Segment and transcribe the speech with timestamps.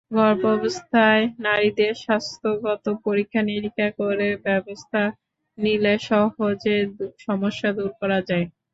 [0.11, 5.01] গর্ভাবস্থায় নারীদের স্বাস্থ্যগত পরীক্ষা–নিরীক্ষা করে ব্যবস্থা
[5.57, 6.77] নিলে সহজে
[7.19, 8.45] সমস্যা দূর করা যায়।